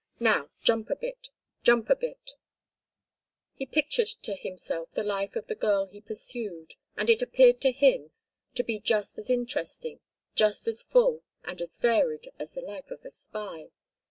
Now 0.19 0.49
jump 0.63 0.89
a 0.89 0.95
bit, 0.95 1.29
jump 1.61 1.87
a 1.91 1.95
bit!" 1.95 2.31
He 3.53 3.67
pictured 3.67 4.07
to 4.23 4.33
himself 4.33 4.89
the 4.89 5.03
life 5.03 5.35
of 5.35 5.45
the 5.45 5.53
girl 5.53 5.85
he 5.85 6.01
pursued, 6.01 6.73
and 6.97 7.07
it 7.07 7.21
appeared 7.21 7.61
to 7.61 7.71
him 7.71 8.09
to 8.55 8.63
be 8.63 8.79
just 8.79 9.19
as 9.19 9.29
interesting, 9.29 9.99
just 10.33 10.67
as 10.67 10.81
full 10.81 11.21
and 11.43 11.61
as 11.61 11.77
varied 11.77 12.31
as 12.39 12.53
the 12.53 12.61
life 12.61 12.89
of 12.89 13.05
a 13.05 13.11
spy. 13.11 13.69